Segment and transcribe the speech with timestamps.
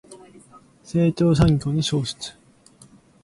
[0.83, 2.33] 成長産業の創出